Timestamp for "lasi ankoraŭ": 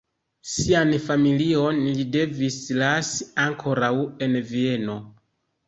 2.81-3.93